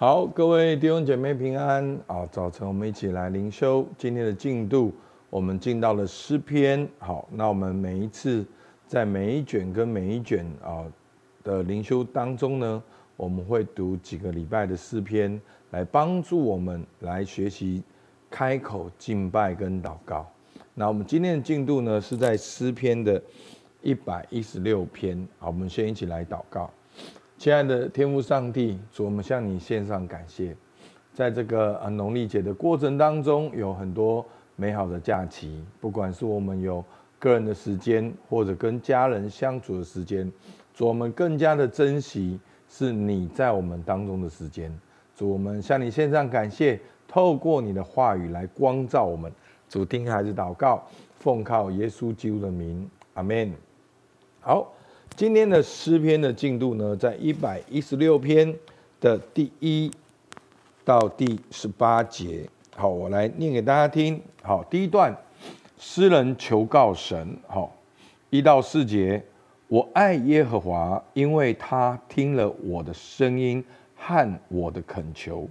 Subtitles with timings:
[0.00, 2.24] 好，各位弟兄姐妹平安啊！
[2.30, 4.92] 早晨我们一起来灵修今天的进度，
[5.28, 6.88] 我们进到了诗篇。
[7.00, 8.46] 好，那我们每一次
[8.86, 10.86] 在每一卷跟每一卷啊
[11.42, 12.80] 的灵修当中呢，
[13.16, 15.40] 我们会读几个礼拜的诗篇，
[15.72, 17.82] 来帮助我们来学习
[18.30, 20.24] 开口敬拜跟祷告。
[20.74, 23.20] 那我们今天的进度呢，是在诗篇的
[23.82, 25.26] 一百一十六篇。
[25.40, 26.70] 好，我们先一起来祷告。
[27.38, 30.56] 亲爱的天父上帝，主，我们向你献上感谢。
[31.14, 34.26] 在这个呃农历节的过程当中，有很多
[34.56, 36.84] 美好的假期，不管是我们有
[37.20, 40.28] 个人的时间，或者跟家人相处的时间，
[40.74, 44.76] 主，我们更加的珍惜是你在我们当中的时间。
[45.14, 49.32] 主，我们向你献上感谢，透过你的话语来光照我们。
[49.68, 50.82] 主，听孩子祷告，
[51.20, 53.52] 奉靠耶稣基督的名，阿门。
[54.40, 54.72] 好。
[55.16, 58.54] 今天的诗篇的进度呢，在一百一十六篇
[59.00, 59.90] 的第一
[60.84, 62.48] 到第十八节。
[62.76, 64.20] 好，我来念给大家听。
[64.42, 65.16] 好，第一段，
[65.76, 67.36] 诗人求告神。
[67.48, 67.74] 好，
[68.30, 69.20] 一到四节，
[69.66, 73.64] 我爱耶和华，因为他听了我的声音
[73.96, 75.48] 和我的恳求，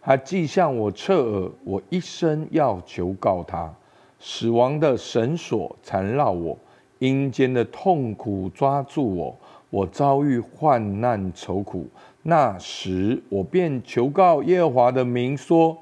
[0.00, 3.74] 他既向我侧耳，我一生要求告他。
[4.20, 6.56] 死亡的绳索缠绕我。
[6.98, 9.38] 阴间的痛苦抓住我，
[9.70, 11.86] 我遭遇患难愁苦。
[12.22, 15.76] 那时我便求告耶和华的名，说：“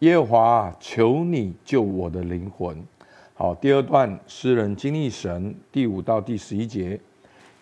[0.00, 2.76] 耶和华，求你救我的灵魂。”
[3.34, 6.98] 好，第二段诗人经历神，第五到第十一节：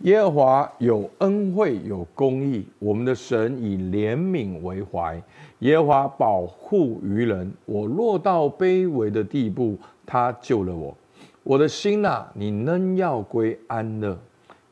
[0.00, 5.20] 耶和华有恩惠有公义，我们的神以怜悯为怀。
[5.60, 10.96] 耶和华保护愚人，我落到卑微的地步，他救了我。
[11.44, 14.18] 我的心呐、啊，你仍要归安乐，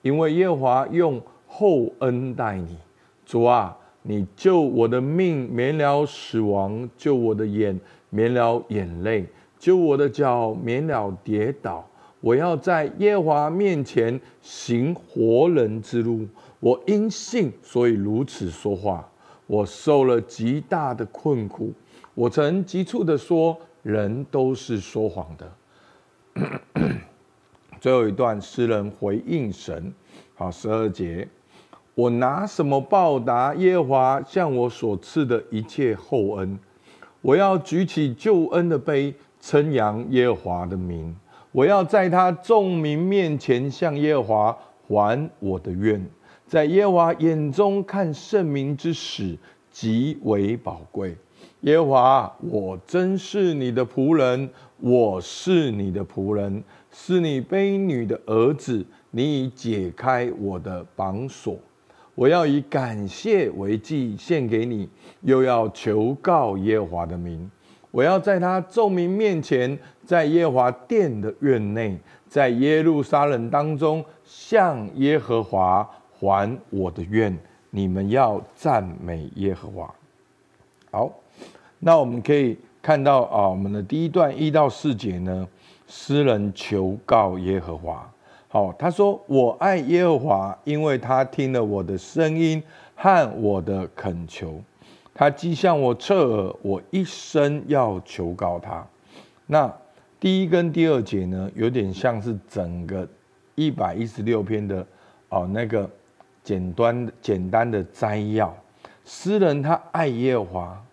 [0.00, 2.78] 因为耶和华用厚恩待你。
[3.26, 9.26] 主啊，你救我的命免了死亡，救我的眼免了眼泪，
[9.58, 11.86] 救我的脚免了跌倒。
[12.22, 16.26] 我要在耶和华面前行活人之路。
[16.58, 19.06] 我因信，所以如此说话。
[19.46, 21.70] 我受了极大的困苦。
[22.14, 25.52] 我曾急促地说，人都是说谎的。
[27.82, 29.92] 最后一段，诗人回应神，
[30.36, 31.26] 好，十二节，
[31.96, 36.56] 我拿什么报答耶和华向我所赐的一切厚恩？
[37.20, 41.12] 我要举起救恩的杯，称扬耶和华的名。
[41.50, 46.06] 我要在他众民面前向耶和华还我的愿，
[46.46, 49.36] 在耶和华眼中看圣民之死
[49.72, 51.16] 极为宝贵。
[51.62, 54.48] 耶和华，我真是你的仆人。
[54.78, 58.84] 我是你的仆人，是你婢女的儿子。
[59.12, 61.56] 你已解开我的绑锁，
[62.14, 64.88] 我要以感谢为祭献给你，
[65.20, 67.48] 又要求告耶和华的名。
[67.92, 71.96] 我要在他众民面前，在耶和华殿的院内，
[72.26, 77.38] 在耶路撒冷当中，向耶和华还我的愿。
[77.70, 79.94] 你们要赞美耶和华。
[80.90, 81.12] 好，
[81.84, 82.56] 那我们可以。
[82.84, 85.48] 看到啊，我们的第一段一到四节呢，
[85.86, 88.12] 诗人求告耶和华。
[88.48, 92.60] 好，他说：“我爱耶和华，因为他听了我的声音
[92.96, 94.60] 和我的恳求。
[95.14, 98.84] 他既向我侧耳，我一生要求告他。”
[99.46, 99.72] 那
[100.18, 103.06] 第一跟第二节呢，有点像是整个
[103.54, 104.84] 一百一十六篇的
[105.28, 105.88] 哦那个
[106.42, 108.52] 简单简单的摘要。
[109.04, 110.84] 诗人他爱耶和华。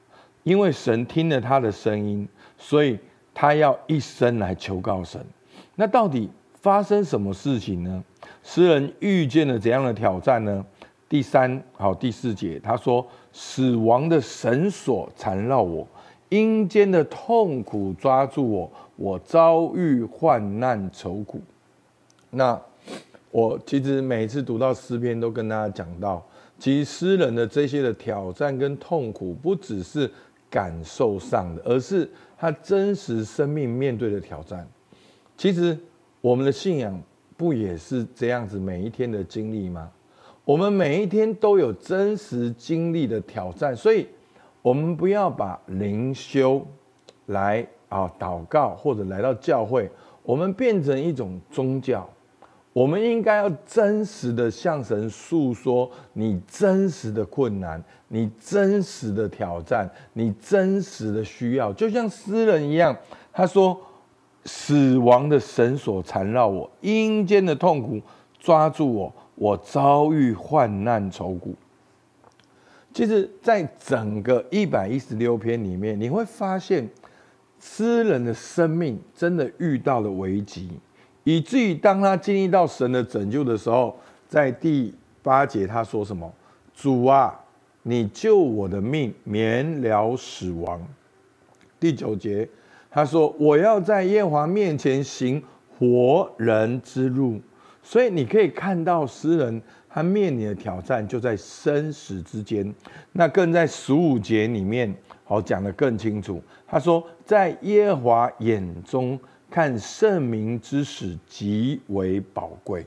[0.44, 2.28] 因为神听了他的声音，
[2.58, 2.98] 所以
[3.34, 5.24] 他要一生来求告神。
[5.76, 6.30] 那到底
[6.62, 8.04] 发生什么事情呢？
[8.44, 10.66] 诗人遇见了怎样的挑战呢？
[11.08, 15.88] 第三好第四节，他说：“死亡的绳索缠绕我，
[16.30, 21.42] 阴间的痛苦抓住我，我遭遇患难愁苦。”
[22.32, 22.60] 那
[23.32, 26.24] 我其实每次读到诗篇，都跟大家讲到，
[26.58, 30.10] 其实诗人的这些的挑战跟痛苦，不只是。
[30.50, 34.68] 感受上的，而是他真实生命面对的挑战。
[35.38, 35.78] 其实
[36.22, 37.02] 我们的信仰
[37.38, 39.90] 不也是这样子每一天的经历吗？
[40.44, 44.08] 我们每一天都有真实经历的挑战，所以
[44.62, 46.66] 我们不要把灵修
[47.28, 49.90] 来啊祷告或者来到教会，
[50.24, 52.10] 我们变成一种宗教。
[52.72, 62.96] 我们应该要真实的向神诉说你真实的困难，你真实的挑战，你真实的需要，就像诗人一样，
[63.34, 63.80] 他说
[64.46, 68.00] ：“死亡的绳索缠绕我，阴间的痛苦
[68.40, 71.56] 抓住我，我遭遇患难愁苦。”
[72.94, 76.90] 其实，在整个一百一十六篇里面，你会发现，
[77.60, 80.70] 诗人的生命真的遇到了危机，
[81.24, 86.32] 以至于当他经历到神的拯救的时候，在第八节他说什么？
[86.74, 87.40] 主啊，
[87.84, 90.82] 你救我的命，免了死亡。
[91.80, 92.48] 第九节
[92.90, 95.42] 他说：我要在耶和华面前行
[95.78, 97.40] 活人之路。
[97.82, 99.62] 所以你可以看到诗人。
[99.92, 102.72] 他面临的挑战就在生死之间，
[103.12, 104.94] 那更在十五节里面，
[105.24, 106.40] 好讲得更清楚。
[106.68, 112.86] 他说，在耶和华眼中看圣明之使极为宝贵。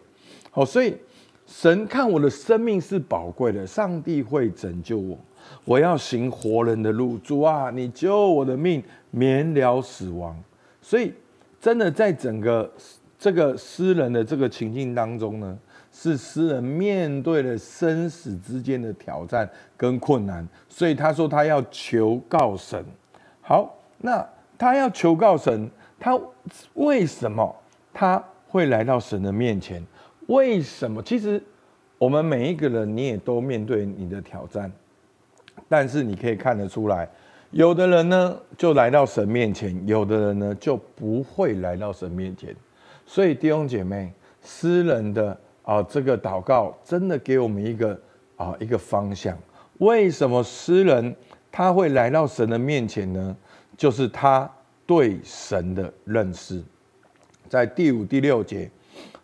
[0.50, 0.96] 好，所以
[1.46, 5.18] 神看我的生命是宝贵的，上帝会拯救我。
[5.64, 10.40] 我要行活人的路，主啊，你救我的命，免了死亡。
[10.80, 11.12] 所以，
[11.60, 12.70] 真的在整个
[13.18, 15.58] 这个诗人的这个情境当中呢。
[15.94, 22.82] 是诗人面对了生死之间的挑战跟困难，所以他说他要求告神。
[23.42, 24.26] 好，那
[24.56, 25.70] 他要求告神，
[26.02, 26.18] 他
[26.74, 27.54] 为什么
[27.94, 29.80] 他会来到神的面前？
[30.26, 31.00] 为什么？
[31.02, 31.40] 其实
[31.96, 34.70] 我们每一个人，你也都面对你的挑战，
[35.68, 37.08] 但是你可以看得出来，
[37.52, 42.52] 有的人呢就来到神面前，有的人呢就不会来到神面前。
[43.06, 44.12] 所以弟兄姐妹，
[44.42, 45.38] 诗人的。
[45.64, 47.96] 啊，这个祷告真的给我们一个
[48.36, 49.38] 啊一个方向。
[49.78, 51.14] 为什么诗人
[51.52, 53.36] 他会来到神的面前呢？
[53.76, 54.50] 就是他
[54.86, 56.62] 对神的认识。
[57.48, 58.70] 在第五、第六节，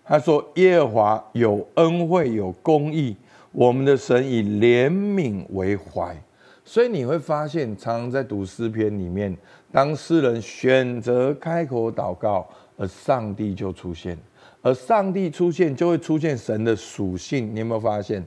[0.05, 3.17] 他说：“耶和华有恩惠，有公义，
[3.53, 6.17] 我们的神以怜悯为怀。”
[6.65, 9.35] 所以你会发现，常常在读诗篇里面，
[9.73, 12.47] 当诗人选择开口祷告，
[12.77, 14.19] 而上帝就出现。
[14.61, 17.55] 而上帝出现，就会出现神的属性。
[17.55, 18.23] 你有没有发现？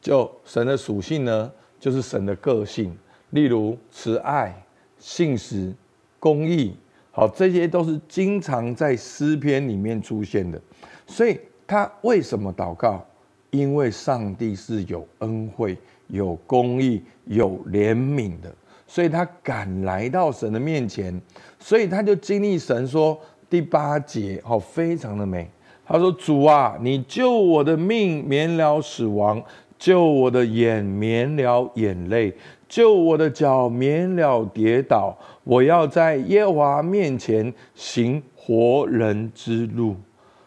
[0.00, 1.50] 就神的属性呢，
[1.80, 2.96] 就是神的个性。
[3.30, 4.54] 例如慈爱、
[4.98, 5.74] 信实、
[6.20, 6.76] 公义，
[7.10, 10.60] 好，这些都是经常在诗篇里面出现的。
[11.06, 13.04] 所以他为什么祷告？
[13.50, 15.76] 因为上帝是有恩惠、
[16.06, 18.54] 有公义、有怜悯的，
[18.86, 21.20] 所以他敢来到神的面前。
[21.58, 23.18] 所以他就经历神说
[23.48, 25.50] 第八节，好，非常的美。
[25.84, 29.36] 他说：“主啊，你救我的命，免了死亡；
[29.80, 32.30] 救我的眼，免了眼泪；
[32.68, 35.18] 救我的脚，免了跌倒。
[35.42, 39.96] 我要在耶和华面前行活人之路。”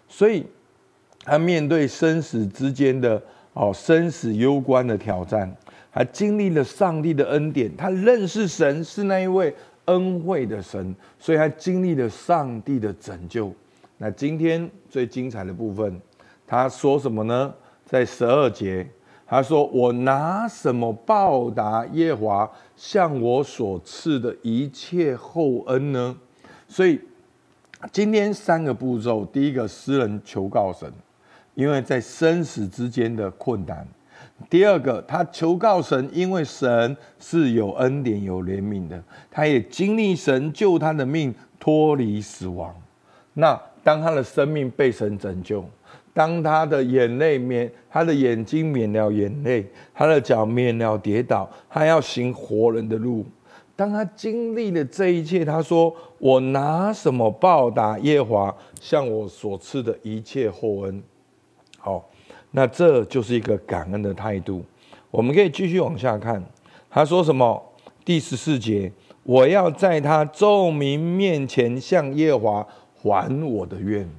[0.08, 0.46] 所以，
[1.26, 3.20] 他面对生死之间的
[3.54, 5.52] 哦，生死攸关的挑战，
[5.90, 7.76] 还经历了上帝的恩典。
[7.76, 9.52] 他认识神是那一位
[9.86, 13.52] 恩惠的神，所以他经历了上帝的拯救。
[13.98, 16.00] 那今天最精彩的部分，
[16.46, 17.52] 他说什么呢？
[17.86, 18.88] 在十二节，
[19.34, 26.16] 他说：“我拿什么报答耶华向我所赐的一切厚恩呢？”
[26.70, 27.02] 所以
[27.92, 30.94] 今天三个步骤，第一个，诗人求告神，
[31.56, 33.84] 因为在生死之间的困难；
[34.52, 42.72] 第二个，他求告神，因为神是有恩典、有怜悯的，他也经历神救他的命，脱离死亡。
[43.34, 45.66] 那当他的生命被神拯救，
[46.13, 53.25] 当他的眼泪免，他的眼睛免了眼泪，他的脚免了跌倒，他要行活人的路。
[53.75, 61.01] 当他经历了这一切，他说：“我拿什么报答耶华向我所赐的一切厚恩？”
[61.79, 62.08] 好，
[62.51, 64.63] 那这就是一个感恩的态度。
[65.10, 66.43] 我们可以继续往下看，
[66.89, 67.62] 他说什么？
[68.05, 68.91] 第十四节
[69.24, 72.65] ：“我要在他众民面前向耶华。”
[73.03, 74.10] 还我的愿，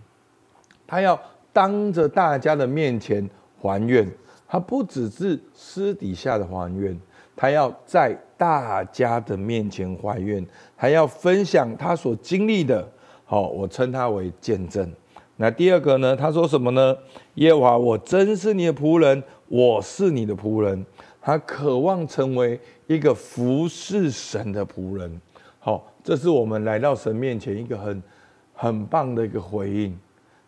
[0.87, 1.19] 他要
[1.55, 3.27] 当着大家的面前
[3.59, 4.07] 还愿，
[4.47, 6.99] 他不只是私底下的还愿，
[7.35, 10.45] 他要在大家的面前还愿，
[10.77, 12.87] 还要分享他所经历的。
[13.25, 14.93] 好，我称他为见证。
[15.37, 16.17] 那第二个呢？
[16.17, 16.97] 他说什么呢？
[17.37, 20.85] 耶和华，我真是你的仆人，我是你的仆人。
[21.23, 25.21] 他渴望成为一个服侍神的仆人。
[25.61, 28.03] 好，这是我们来到神面前一个很。
[28.57, 29.99] 很棒的一个回应，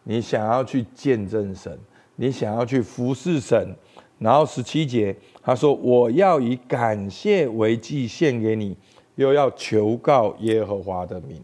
[0.09, 1.77] 你想要去见证神，
[2.15, 3.75] 你想要去服侍神，
[4.21, 8.77] 然后十七节他说：“我要以感谢为祭献给你，
[9.17, 11.43] 又要求告耶和华的名。”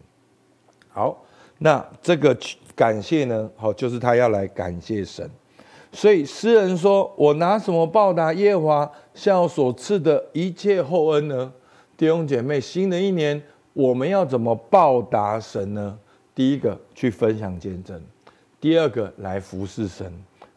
[0.87, 1.23] 好，
[1.57, 2.37] 那这个
[2.73, 3.51] 感谢呢？
[3.57, 5.29] 好，就是他要来感谢神。
[5.91, 11.51] 所以诗人说：“我拿什么报答耶和华向我所赐的一切厚恩呢？”
[11.97, 13.39] 弟兄姐妹，新的一年
[13.73, 15.99] 我们要怎么报答神呢？
[16.33, 18.01] 第一个去分享见证，
[18.63, 20.09] 第二个来服侍神，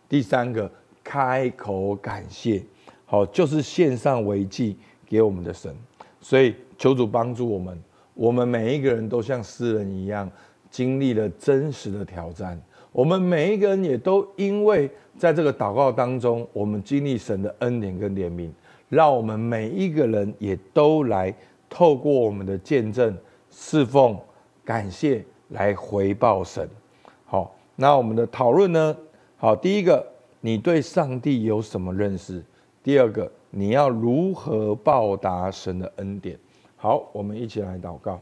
[0.08, 0.70] 第三个
[1.02, 2.62] 开口感谢。
[3.04, 5.74] 好，就是献上为祭给我们的神。
[6.20, 7.76] 所以求主帮助我们，
[8.14, 10.30] 我们每一个人都像诗人一样，
[10.70, 12.56] 经历了真实的挑战。
[12.92, 18.48] 我们每一个人也都因为在这个祷告当中，我们经历神的恩典跟怜悯，
[18.88, 21.34] 让我们每一个人也都来
[21.68, 23.18] 透过我们的见证、
[23.50, 24.16] 侍奉、
[24.64, 26.68] 感谢来回报神。
[27.76, 28.96] 那我们的讨论呢？
[29.36, 30.04] 好，第一个，
[30.40, 32.42] 你对上帝有什么认识？
[32.82, 36.38] 第二个，你要如何报答神的恩典？
[36.76, 38.18] 好，我们一起来祷告。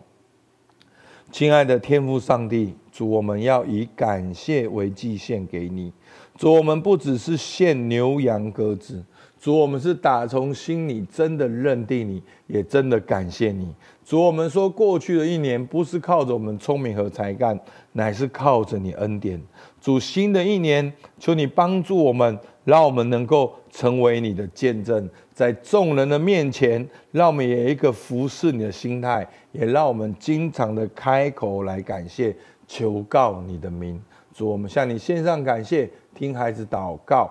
[1.31, 5.93] 亲爱的天父上帝，主，我们要以感谢为祭献给你。
[6.37, 9.03] 主，我们不只是献牛羊鸽子，
[9.45, 13.75] 主，我们是打从心里真的认定你，也真的感谢你。
[14.03, 17.61] 主，我们说过去的一年不是靠着我们聪明和才干，
[17.93, 19.39] 乃是靠着你恩典。
[19.83, 25.07] 主，新的一年，求你帮助我们，让我们能够成为你的见证。
[25.35, 32.35] 在众人的面前，让我们有一个服侍你的心态，也让我们经常的开口来感谢、
[32.67, 34.01] 求告你的名。
[34.33, 37.31] 主，我们向你献上感谢，听孩子祷告，